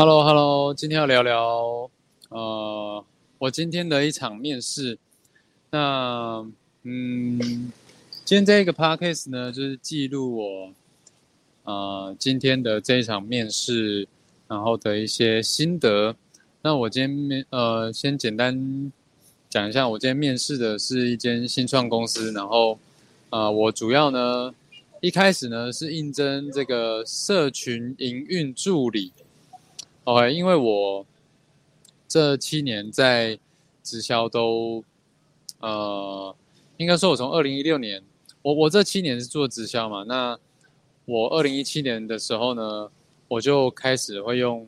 [0.00, 1.90] Hello，Hello，今天要聊聊，
[2.28, 3.04] 呃，
[3.36, 4.96] 我今天的一场面试。
[5.72, 6.48] 那，
[6.84, 7.72] 嗯，
[8.24, 10.72] 今天这个 podcast 呢，就是记录我，
[11.64, 14.06] 呃，今天的这一场面试，
[14.46, 16.14] 然后的一些心得。
[16.62, 18.92] 那我今天面，呃，先简单
[19.50, 22.78] 讲一下，我今天面试的是一间新创公司，然后，
[23.30, 24.54] 呃，我主要呢，
[25.00, 29.12] 一开始呢是应征这个社群营运助理。
[30.08, 31.04] OK，因为我
[32.08, 33.38] 这七年在
[33.82, 34.82] 直销都，
[35.60, 36.34] 呃，
[36.78, 38.02] 应该说，我从二零一六年，
[38.40, 40.38] 我我这七年是做直销嘛，那
[41.04, 42.90] 我二零一七年的时候呢，
[43.28, 44.66] 我就开始会用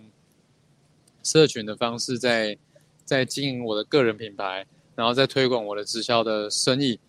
[1.22, 2.58] 社群的方式在
[3.06, 7.00] 在经营我的个人品牌，然后再推广我的直销的生意，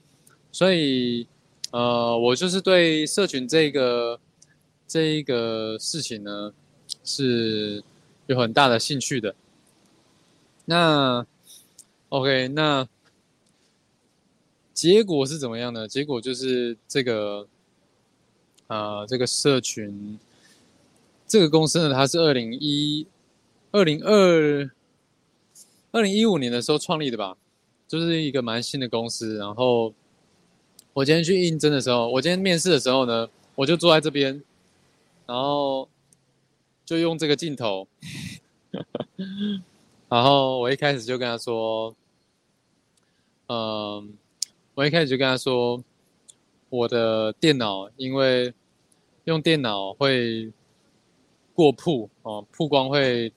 [0.54, 1.27] 所以，
[1.71, 4.18] 呃，我就是对社群这个
[4.88, 6.54] 这一个事情呢
[7.04, 7.84] 是。
[8.31, 9.35] 有很大的兴趣的，
[10.63, 11.26] 那
[12.07, 12.88] OK，那
[14.73, 15.85] 结果是怎么样呢？
[15.85, 17.46] 结果就是这个，
[18.68, 20.18] 呃，这个社群
[21.27, 23.05] 这个公司呢，它是二零一
[23.71, 24.71] 二零二
[25.91, 27.35] 二零一五年的时候创立的吧，
[27.85, 29.38] 就是一个蛮新的公司。
[29.38, 29.93] 然后
[30.93, 34.41] 我今天去应征的时候，我今天面试的时候呢，我就坐在这边，
[35.27, 35.90] 然后。
[36.84, 37.88] 就用这个镜头，
[40.10, 41.96] 然后我一开始就跟他说，
[43.48, 44.13] 嗯，
[44.74, 45.84] 我一开始就跟他说，
[46.70, 48.54] 我的电脑因为
[49.24, 50.52] 用电脑会
[51.54, 53.32] 过曝哦，曝光会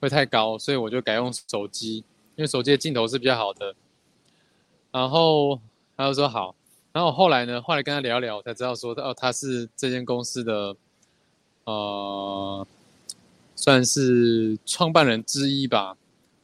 [0.00, 1.98] 会太高，所以我就改用手机，
[2.36, 3.74] 因为手机的镜头是比较好的。
[4.90, 5.60] 然后
[5.96, 6.54] 他就说好，
[6.92, 10.76] 然后后来呢，后来跟他聊聊，我才知道说，哦，他是这间公司的。
[11.64, 12.66] 呃，
[13.68, 15.94] 算是创办人之一吧，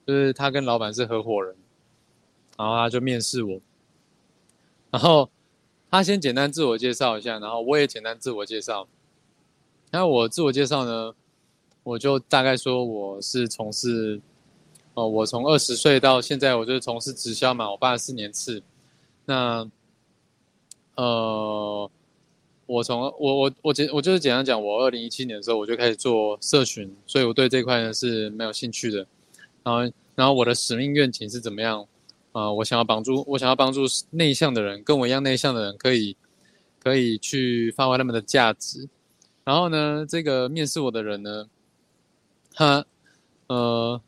[0.07, 1.57] 就是他跟老板是合伙人，
[2.59, 3.59] 然后他就面试我，
[4.91, 5.31] 然后
[5.91, 8.87] 他先简单自我介绍一下，然后我也简单自我介绍。
[9.91, 11.15] 那我自我介绍呢，
[11.83, 14.21] 我就大概说我是从事，
[14.93, 18.63] 哦，我从二十岁到现在，我就是从事直销嘛，我八十四年次，
[19.25, 19.67] 那，
[20.97, 21.91] 呃。
[22.67, 29.07] 我从我我我简我就是简单讲，我二零一七年的时候我就开始做社群，所以我对这块呢是没有兴趣的。
[29.63, 31.87] 然后然后我的使命愿景是怎么样？
[32.33, 36.17] 啊，我想要帮助我想要帮助内向的人，跟我一样内向的人可以
[36.83, 38.89] 可以去发挥他们的价值。
[39.45, 41.47] 然后呢，这个面试我的人呢，
[42.55, 42.85] 他
[43.49, 44.01] 呃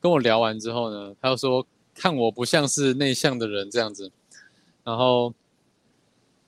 [0.00, 4.12] 跟我聊完之后呢，他又说看我不像是内向的人这样子，
[4.84, 5.34] 然后。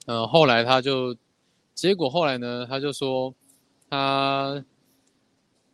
[0.07, 1.15] 嗯，后来他就，
[1.75, 3.33] 结果后来呢，他就说，
[3.89, 4.65] 他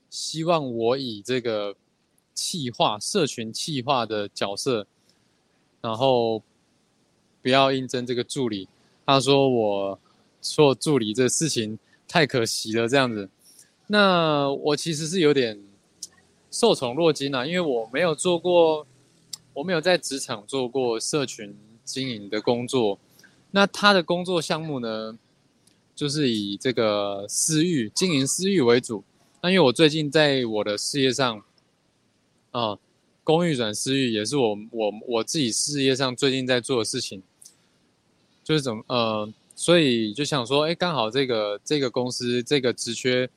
[0.09, 1.75] 希望我以这个
[2.33, 4.85] 气化社群气化的角色，
[5.81, 6.43] 然后
[7.41, 8.67] 不要应征这个助理。
[9.05, 9.99] 他说我
[10.41, 13.29] 做助理这事情太可惜了，这样子。
[13.87, 15.57] 那我其实是有点
[16.51, 18.85] 受宠若惊啊，因为我没有做过，
[19.53, 22.99] 我没有在职场做过社群经营的工作。
[23.57, 25.17] 那他的工作项目呢，
[25.95, 29.03] 就是以这个私域经营私域为主。
[29.41, 31.43] 那因为我最近在我的事业上，
[32.51, 32.77] 啊，
[33.23, 37.23] 公寓转私域也是我我我自己事业上最近在做的事情，
[38.43, 43.27] 就是怎么呃，所以就想说，哎，刚好这个这个公司这个职缺，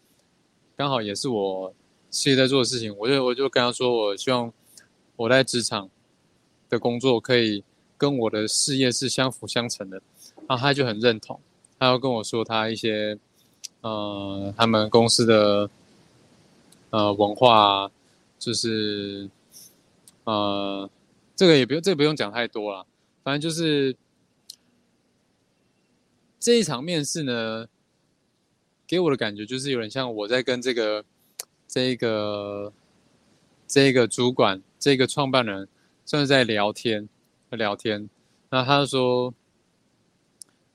[0.76, 1.72] 刚好也是我
[2.10, 4.53] 事业在做的事情，我就我就跟他说，我希望
[5.16, 5.88] 我在职场
[6.69, 7.64] 的工作可以。
[8.00, 10.00] 跟我的事业是相辅相成的，
[10.48, 11.38] 然后他就很认同，
[11.78, 13.18] 他要跟我说他一些，
[13.82, 15.68] 呃，他们公司的，
[16.88, 17.90] 呃，文化，
[18.38, 19.28] 就是，
[20.24, 20.88] 呃，
[21.36, 22.86] 这个也不用，这个不用讲太多了，
[23.22, 23.94] 反正就是
[26.38, 27.66] 这一场面试呢，
[28.86, 31.04] 给我的感觉就是有点像我在跟这个，
[31.68, 32.72] 这个，
[33.68, 35.68] 这个主管，这个创办人，
[36.06, 37.06] 算是在聊天。
[37.56, 38.08] 聊天，
[38.50, 39.34] 那他就说，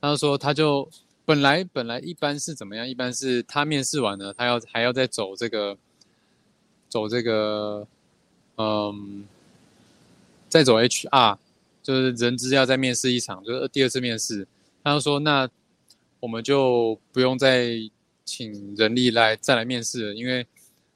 [0.00, 0.88] 他就说，他就
[1.24, 2.86] 本来本来一般是怎么样？
[2.88, 5.76] 一般是他面试完了，他要还要再走这个，
[6.88, 7.86] 走这个，
[8.56, 9.26] 嗯，
[10.48, 11.38] 再走 HR，
[11.82, 14.46] 就是人资要再面试一场，就是第二次面试。
[14.84, 15.48] 他就说，那
[16.20, 17.76] 我们就不用再
[18.24, 20.46] 请人力来再来面试了，因为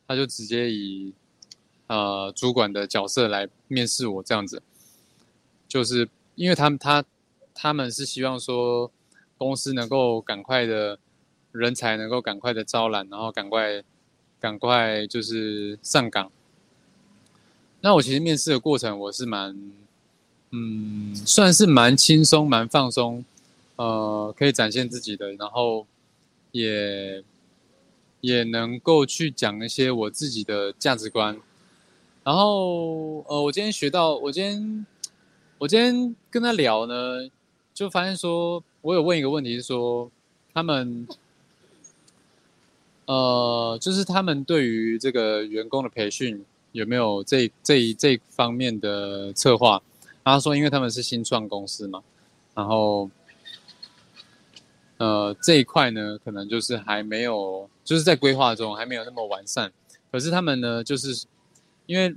[0.06, 1.12] 他就直接以
[1.88, 4.62] 呃主管的角色来面试我这样子。
[5.70, 7.04] 就是因为他们他
[7.54, 8.90] 他们是希望说
[9.38, 10.98] 公司能够赶快的
[11.52, 13.82] 人才能够赶快的招揽，然后赶快
[14.40, 16.30] 赶快就是上岗。
[17.82, 19.72] 那我其实面试的过程我是蛮，
[20.50, 23.24] 嗯，算是蛮轻松、蛮放松，
[23.76, 25.86] 呃，可以展现自己的，然后
[26.50, 27.22] 也
[28.20, 31.40] 也能够去讲一些我自己的价值观。
[32.22, 34.86] 然后，呃，我今天学到，我今天
[35.60, 37.28] 我今天跟他聊呢，
[37.74, 40.10] 就发现说，我有问一个问题，是说
[40.54, 41.06] 他们，
[43.04, 46.42] 呃，就是他们对于这个员工的培训。
[46.72, 49.82] 有没有这这这方面的策划？
[50.24, 52.00] 他说，因为他们是新创公司嘛，
[52.54, 53.10] 然后，
[54.96, 59.70] 呃，这一块呢，可能就是还没有，就是在规划中还没有那么完善。
[60.12, 61.26] 可是他们呢，就是
[61.86, 62.14] 因为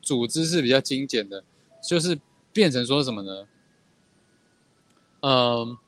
[0.00, 1.42] 组织是比较精简的，
[1.82, 2.16] 就是
[2.56, 3.46] 变成说什么呢？
[5.20, 5.78] 嗯，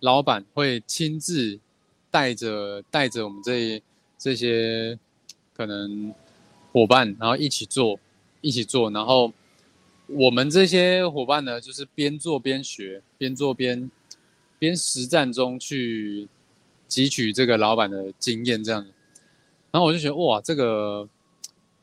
[0.00, 1.58] 老板会亲自
[2.10, 3.82] 带着带着我们这
[4.18, 4.98] 这些
[5.56, 6.12] 可能。
[6.72, 7.98] 伙伴，然后一起做，
[8.40, 9.32] 一起做，然后
[10.06, 13.90] 我们这些伙伴呢，就是边做边学，边做边
[14.56, 16.28] 边实战中去
[16.88, 18.86] 汲取这个老板的经验，这样。
[19.72, 21.08] 然后我就觉得哇，这个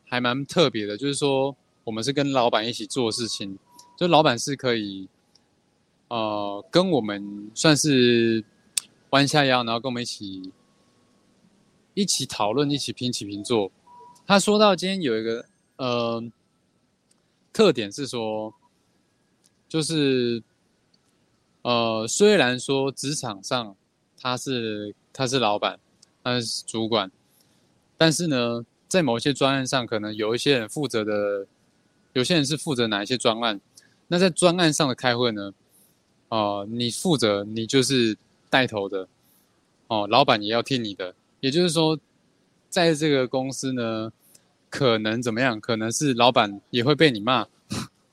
[0.05, 1.53] 还蛮特别的，就是说
[1.83, 3.59] 我们是跟老板一起做事情，
[3.97, 5.09] 就老板是可以
[6.07, 8.41] 呃跟我们算是
[9.09, 10.53] 弯下腰，然后跟我们一起
[11.95, 13.71] 一起讨论，一起平起平坐。
[14.27, 15.45] 他说到今天有一个
[15.77, 16.23] 呃
[17.51, 18.53] 特点是说，
[19.67, 20.43] 就是
[21.63, 23.75] 呃虽然说职场上
[24.19, 25.79] 他是他是老板，
[26.23, 27.11] 他是主管，
[27.97, 31.47] 但是呢，在某些专案上，可能有一些人负责的，
[32.13, 33.59] 有些人是负责哪一些专案，
[34.07, 35.53] 那在专案上的开会呢，
[36.29, 38.17] 哦，你负责你就是
[38.49, 39.07] 带头的，
[39.87, 41.99] 哦，老板也要听你的，也就是说。
[42.69, 44.11] 在这个公司呢，
[44.69, 45.59] 可能怎么样？
[45.59, 47.47] 可能是老板也会被你骂，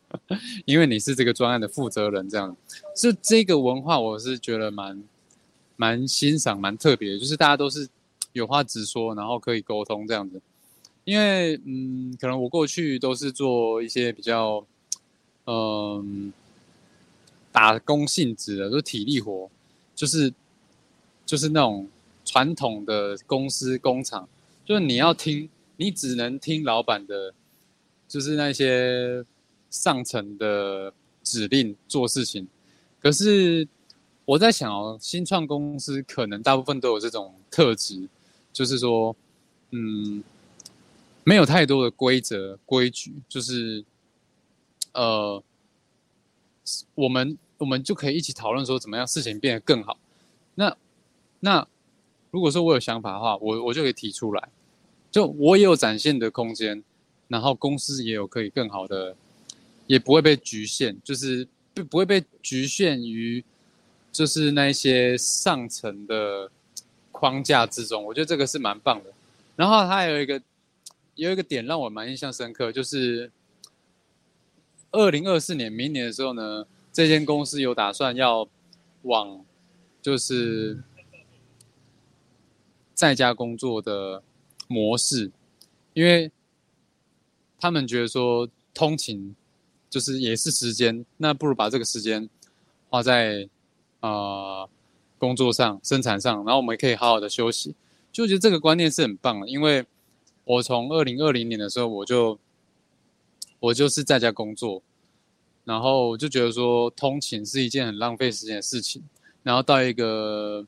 [0.64, 2.56] 因为你是这个专案的负责人，这样。
[2.94, 5.02] 是这个文化，我是觉得蛮
[5.74, 7.88] 蛮欣赏、蛮特别，就是大家都是
[8.32, 10.40] 有话直说，然后可以沟通这样子。
[11.02, 14.64] 因为嗯，可能我过去都是做一些比较
[15.46, 16.32] 嗯
[17.52, 19.48] 打工性质的，都是体力活，
[19.94, 20.32] 就是
[21.24, 21.88] 就是那种
[22.24, 24.28] 传统的公司工厂。
[24.64, 27.32] 就是你要听，你只能听老板的，
[28.08, 29.24] 就是那些
[29.70, 30.92] 上层的
[31.22, 32.48] 指令做事情。
[33.00, 33.68] 可是
[34.24, 38.08] 我在想哦，新创公司可能大部分都有这种特质，
[38.52, 39.14] 就是说，
[39.70, 40.24] 嗯，
[41.22, 43.84] 没有太多的规则规矩，就是
[44.94, 45.42] 呃，
[46.94, 49.98] 我们我们就可以一起讨论说怎么样事情变得更好。
[50.54, 50.76] 那
[51.40, 51.68] 那。
[52.30, 54.48] 如果说我有想法的话，我我就可以提出来，
[55.08, 56.82] 就我也有展现的空间，
[57.28, 59.14] 然后公司也有可以更好的，
[59.86, 63.44] 也不会被局限，就是不不会被局限于，
[64.10, 66.50] 就是那一些上层的
[67.12, 68.02] 框架之中。
[68.02, 69.12] 我觉得这个是蛮棒的。
[69.54, 70.42] 然后它有一个
[71.14, 73.30] 有一个点让我蛮印象深刻，就是
[74.94, 78.48] 二零二四年明年的时候呢，这间公司有打算要
[79.02, 79.44] 往
[80.00, 80.82] 就是。
[82.96, 84.22] 在家工作的
[84.68, 85.32] 模式，
[85.94, 86.30] 因为
[87.58, 89.34] 他们觉得说通勤
[89.90, 92.30] 就是也是时间，那不如把这个时间
[92.88, 93.48] 花在
[93.98, 94.64] 啊
[95.18, 97.74] 工作上、生产上，然后我们可以好好的休息。
[98.12, 99.84] 就觉得这个观念是很棒的，因为
[100.44, 102.38] 我从二零二零年的时候我就
[103.58, 104.80] 我就是在家工作，
[105.64, 109.02] 然后就觉得说通勤是一件很浪费时间的事情，
[109.42, 110.66] 然后到一个。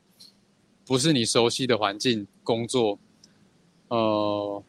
[0.88, 2.96] 不是你熟悉的环境工作，
[3.88, 4.62] 呃，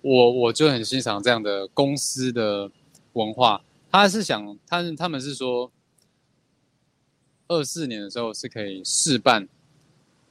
[0.00, 2.68] 我我就很欣赏这样的公司的
[3.12, 3.62] 文化。
[3.88, 5.70] 他是想，他他们是说，
[7.46, 9.48] 二四年的时候是可以试办，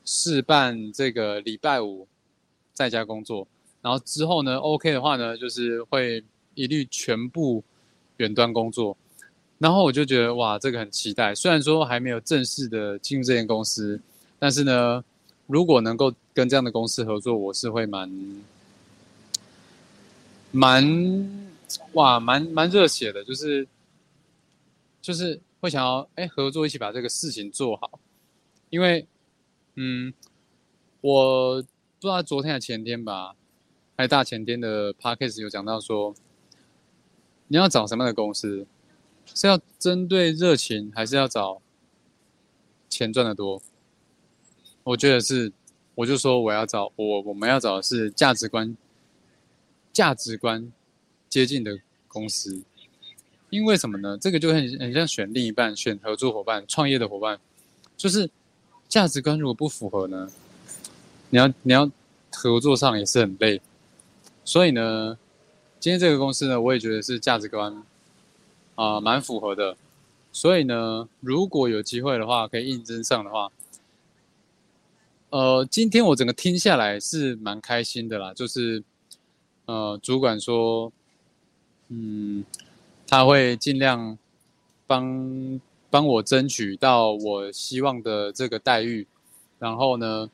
[0.04, 2.06] 试办这个礼拜五
[2.74, 3.48] 在家工作，
[3.82, 6.22] 然后之后呢，OK 的话呢，就是会
[6.54, 7.64] 一律全部
[8.18, 8.98] 远端工作。
[9.64, 11.34] 然后我就觉得哇，这个很期待。
[11.34, 14.02] 虽然说还没有正式的进入这间公司，
[14.38, 15.04] 但是呢。
[15.46, 18.10] 如果能够跟这样的公司合作，我是会蛮
[20.52, 21.54] 蛮
[21.92, 23.68] 哇蛮蛮热血的，就是
[25.02, 28.00] 就是会想要哎合作一起把这个事情做好，
[28.70, 29.06] 因为
[29.76, 30.14] 嗯
[31.02, 31.68] 我不
[32.00, 33.36] 知道昨天还前天吧，
[33.98, 36.16] 还大前天的 p a c k a g e 有讲到说，
[37.50, 38.66] 你要找什么样的公司，
[39.34, 41.62] 是要针对热情，还是要找
[42.90, 43.62] 钱赚的多？
[44.84, 45.52] 我觉得是
[45.96, 48.76] 我就说我要找我我们要找的是价值观
[49.92, 50.72] 价值观
[51.30, 52.62] 接近的公司，
[53.50, 54.18] 因为什么呢？
[54.18, 57.40] 这个就很很像选另一半、选合作伙伴、创业的伙伴，
[57.96, 58.30] 就是
[58.90, 60.30] 价值观如果不符合呢，
[61.30, 61.90] 你要你要
[62.32, 63.62] 合作上也是很累。
[64.44, 65.18] 所以呢，
[65.80, 67.84] 今天这个公司呢，我也觉得是价值观
[68.76, 69.76] 啊蛮符合的。
[70.32, 73.52] 所以呢，如果有机会的话，可以应征上的话。
[75.30, 78.84] 呃，今天我整个听下来是蛮开心的啦，就是，
[79.66, 80.92] 呃，主管说，
[81.88, 82.46] 嗯，
[83.08, 84.16] 他会尽量
[84.86, 89.08] 帮帮我争取到我希望的这个待遇，
[89.58, 90.30] 然后呢，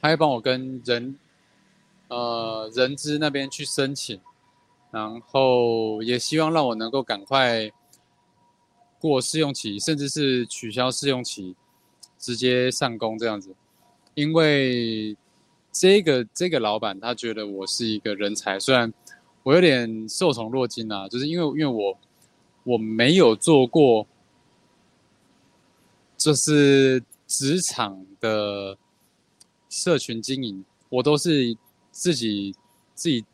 [0.00, 1.18] 他会帮我跟人，
[2.08, 4.20] 呃，人资那边去申请，
[4.90, 7.70] 然后也希望让我能够赶快
[8.98, 11.54] 过试用期，甚至是取消试用期，
[12.18, 13.54] 直接上工这样子。
[14.14, 15.16] 因为
[15.70, 18.92] 这个这个老板他觉得我是一个人才，虽然
[19.42, 21.98] 我有点受宠若惊啊，就是因为因为我
[22.64, 24.06] 我没有做过，
[26.16, 28.78] 就是职场的
[29.68, 31.54] 社群经营，我都是
[31.90, 32.54] 自己
[32.94, 33.24] 自己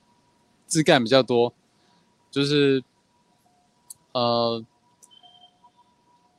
[0.73, 1.53] 枝干比较多，
[2.31, 2.83] 就是
[4.13, 4.65] 呃，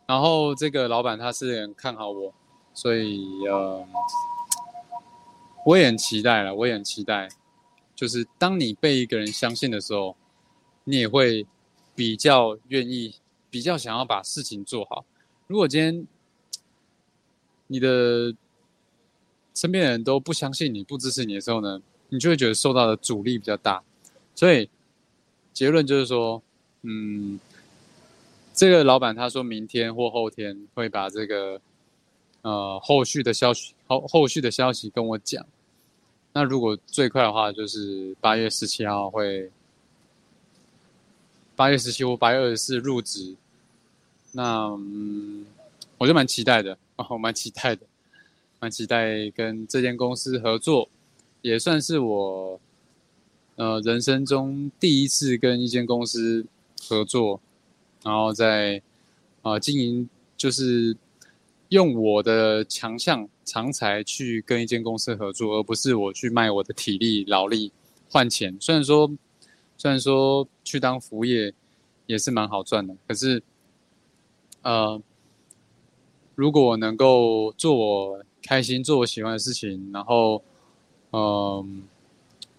[0.07, 2.33] 然后这个老板他是很看好我，
[2.73, 3.85] 所以呃。
[5.65, 7.29] 我也很期待了，我也很期待，
[7.95, 10.13] 就是当你被一个人相信的时候，
[10.83, 11.47] 你也会
[11.95, 13.15] 比较愿意，
[13.49, 15.05] 比较想要把事情做好。
[15.47, 16.05] 如果今天
[17.67, 18.35] 你的
[19.53, 23.81] 身边的人都不相信你、不支持你的时候呢，你就会觉得受到的阻力比较大。
[24.35, 24.69] 所以
[25.53, 26.41] 结论就是说，
[26.81, 27.39] 嗯，
[28.53, 31.61] 这个老板他说明天或后天会把这个。
[32.43, 35.45] 呃，后续的消息后后续的消息跟我讲。
[36.33, 39.49] 那如果最快的话，就是八月十七号会，
[41.55, 43.37] 八月十七或八月二十四入职。
[44.33, 45.45] 那嗯，
[45.97, 47.85] 我就蛮期待的我，蛮期待的，
[48.59, 50.89] 蛮期待跟这间公司合作，
[51.41, 52.59] 也算是我
[53.55, 56.45] 呃人生中第一次跟一间公司
[56.87, 57.39] 合作，
[58.03, 58.81] 然后在
[59.41, 60.95] 啊经营就是。
[61.69, 67.71] 用我的强项长才去跟一间公司合作，而不是我去卖我的体力劳力
[68.11, 68.55] 换钱。
[68.59, 69.11] 虽然说，
[69.75, 71.51] 虽然说去当服务业
[72.05, 73.41] 也是蛮好赚的，可是，
[74.61, 75.01] 呃，
[76.35, 80.43] 如果能够做我开心、做我喜欢的事情，然后，
[81.11, 81.81] 嗯，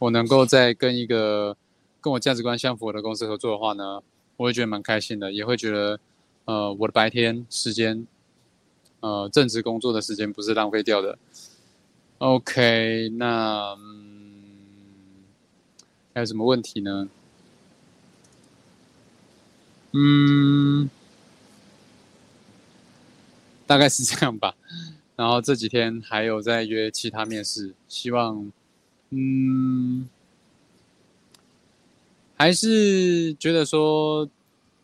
[0.04, 1.56] 我能够在跟一个
[2.00, 4.02] 跟我价值观相符的公司合作的话呢，
[4.36, 5.98] 我会觉得蛮开心的，也会觉得，
[6.44, 8.06] 呃，我的白天时间。
[9.00, 11.18] 呃，正职工作的时间不是浪费掉的。
[12.18, 14.40] OK，那嗯，
[16.14, 17.06] 还有什么问题呢？
[19.92, 20.88] 嗯，
[23.66, 24.54] 大概是这样吧。
[25.16, 28.50] 然后这几天还有在约其他面试，希望，
[29.14, 30.08] 嗯，
[32.36, 34.28] 还是觉得说，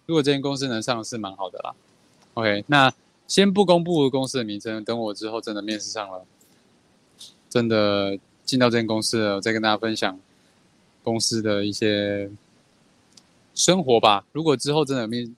[0.07, 1.75] 如果这间公司能上是蛮好的啦。
[2.35, 2.93] OK，那。
[3.31, 6.27] 先不公布公司的名称，等我之后真的面试上了，
[7.49, 10.19] 真的进到这间公司了，我再跟大家分享
[11.05, 12.29] 公司的一些
[13.55, 14.27] 生活吧。
[14.33, 15.33] 如果之后真的面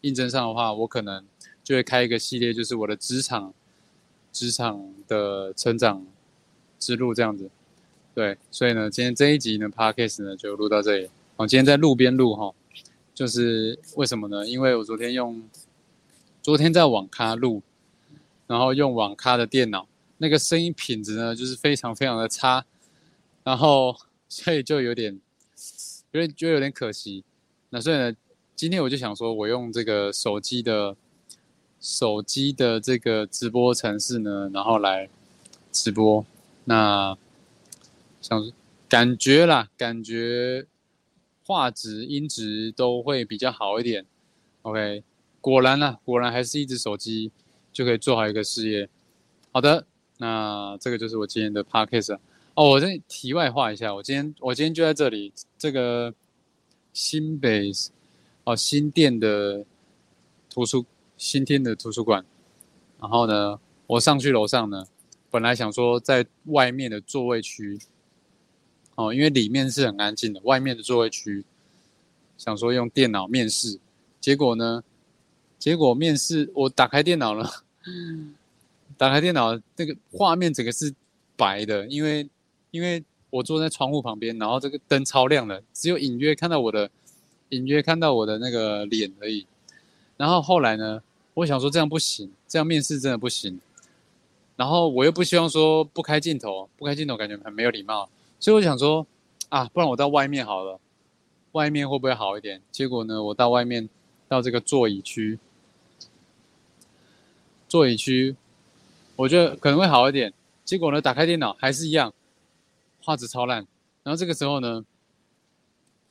[0.00, 1.24] 应征上的话，我可能
[1.62, 3.54] 就会开一个系列，就是我的职场
[4.32, 6.04] 职场的成长
[6.80, 7.48] 之路这样子。
[8.20, 11.08] 对，所以呢，今天这一集呢，Podcast 呢就录到这里。
[11.36, 12.52] 我今天在路边录哈，
[13.14, 14.46] 就是为什么呢？
[14.46, 15.42] 因为我昨天用。
[16.42, 17.62] 昨天在网咖录，
[18.46, 19.86] 然后用网咖的电脑，
[20.18, 22.64] 那个声音品质呢，就是非常非常的差，
[23.42, 23.96] 然后
[24.28, 25.18] 所以就有点，
[26.12, 27.24] 有点觉得有点可惜。
[27.70, 28.14] 那所以呢，
[28.54, 30.94] 今天我就想说，我用这个手机的
[31.80, 35.08] 手机的这个直播程式呢，然后来
[35.72, 36.24] 直播。
[36.64, 37.16] 那
[38.20, 38.52] 想
[38.88, 40.66] 感觉啦，感觉
[41.44, 44.06] 画质音质都会比较好一点。
[44.62, 45.02] OK。
[45.42, 47.32] 果然呢，果然还是一只手机
[47.72, 48.86] 就可以做好一个事业。
[49.52, 49.86] 好的，
[50.18, 52.18] 那这个就是我今天的 podcast
[52.52, 52.68] 哦。
[52.68, 56.12] 我再题外话一下，我今天我今天就在这里，这个
[56.92, 57.72] 新北
[58.44, 59.64] 哦新店的
[60.50, 60.84] 图书
[61.16, 62.22] 新店的图书馆。
[63.00, 64.84] 然后呢，我上去楼上呢，
[65.30, 67.78] 本来想说在外面的座位区
[69.00, 71.44] 哦，因为里面是很安静的，外面的座位区
[72.36, 73.78] 想说用电脑面试，
[74.20, 74.82] 结果呢。
[75.58, 77.46] 结果面试，我打开电脑了，
[78.96, 80.90] 打开电脑，那个画面整个是
[81.36, 82.26] 白的，因为
[82.70, 86.90] 因为我坐在窗户旁边，然后这个灯超亮的，只有隐约看到我的
[87.50, 89.46] 隐约看到我的那个脸而已。
[90.16, 91.02] 然后后来呢，
[91.34, 93.60] 我想说这样不行，这样面试真的不行。
[94.56, 98.08] 然后我又不希望说不开镜头，不开镜头感觉很没有礼貌，
[98.40, 99.06] 所以我想说
[99.50, 100.80] 啊，不然我到外面好了，
[101.52, 102.62] 外面会不会好一点？
[102.72, 103.88] 结果呢，我到外面
[104.26, 105.38] 到这个座椅区，
[107.68, 108.34] 座椅区，
[109.16, 110.32] 我觉得可能会好一点。
[110.64, 112.14] 结果呢，打开电脑还是一样，
[113.02, 113.66] 画质超烂。
[114.02, 114.84] 然后这个时候呢，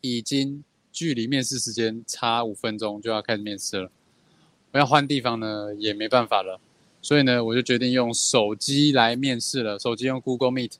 [0.01, 3.89] 已经距离面试时间差五分钟就要开始面试了，
[4.71, 6.59] 我要换地方呢也没办法了。
[7.01, 9.79] 所以呢，我就决定用手机来面试了。
[9.79, 10.73] 手机用 Google Meet，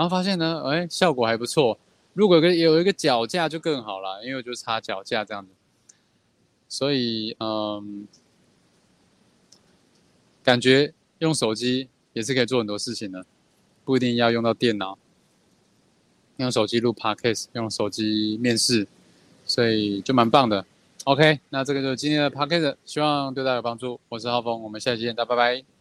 [0.00, 1.78] 然后发现呢，哎，效果还不错。
[2.14, 5.50] 如果有有一个脚架就更好了，因为我就插脚架这样子。
[6.70, 8.08] 所以，嗯，
[10.42, 13.26] 感觉用手机也是可以做很多事情的，
[13.84, 14.96] 不一定要用到电脑。
[16.38, 18.88] 用手机录 Podcast，用手机面试，
[19.44, 20.64] 所以就蛮棒的。
[21.04, 24.00] OK，那这个就是今天的 podcast，希望对大家有帮助。
[24.08, 25.79] 我是浩峰，我们下期见，大家拜拜。